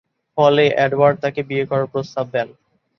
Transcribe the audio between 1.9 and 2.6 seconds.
প্রস্তাব দেন।